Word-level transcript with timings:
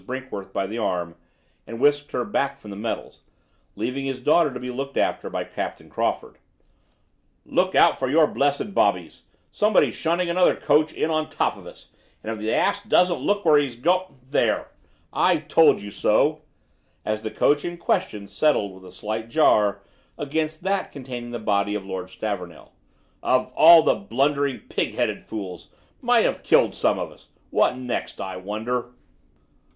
Brinkworth 0.03 0.51
by 0.51 0.65
the 0.65 0.79
arm 0.79 1.13
and 1.67 1.79
whisked 1.79 2.11
her 2.13 2.25
back 2.25 2.59
from 2.59 2.71
the 2.71 2.75
metals, 2.75 3.21
leaving 3.75 4.05
his 4.05 4.19
daughter 4.19 4.51
to 4.51 4.59
be 4.59 4.71
looked 4.71 4.97
after 4.97 5.29
by 5.29 5.43
Captain 5.43 5.91
Crawford, 5.91 6.39
"look 7.45 7.75
out 7.75 7.99
for 7.99 8.09
your 8.09 8.25
blessed 8.25 8.73
bobbies. 8.73 9.25
Somebody's 9.51 9.93
shunting 9.93 10.27
another 10.27 10.55
coach 10.55 10.91
in 10.91 11.11
on 11.11 11.29
top 11.29 11.55
of 11.55 11.67
us; 11.67 11.91
and 12.23 12.33
if 12.33 12.39
the 12.39 12.51
ass 12.51 12.83
doesn't 12.83 13.19
look 13.19 13.45
what 13.45 13.61
he's 13.61 13.75
doing 13.75 14.05
There! 14.23 14.71
I 15.13 15.37
told 15.37 15.81
you!" 15.83 15.91
as 17.05 17.21
the 17.21 17.29
coach 17.29 17.63
in 17.63 17.77
question 17.77 18.25
settled 18.25 18.73
with 18.73 18.85
a 18.85 18.91
slight 18.91 19.29
jar 19.29 19.83
against 20.17 20.63
that 20.63 20.91
containing 20.91 21.29
the 21.29 21.37
body 21.37 21.75
of 21.75 21.85
Lord 21.85 22.09
Stavornell. 22.09 22.71
"Of 23.21 23.53
all 23.55 23.83
the 23.83 23.93
blundering, 23.93 24.61
pig 24.61 24.95
headed 24.95 25.25
fools! 25.27 25.69
Might 26.01 26.25
have 26.25 26.41
killed 26.41 26.73
some 26.73 26.97
of 26.97 27.11
us. 27.11 27.27
What 27.51 27.77
next, 27.77 28.19
I 28.19 28.37
wonder?" 28.37 28.93